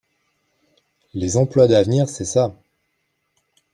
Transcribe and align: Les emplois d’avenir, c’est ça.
Les 1.13 1.37
emplois 1.37 1.67
d’avenir, 1.67 2.09
c’est 2.09 2.25
ça. 2.25 2.55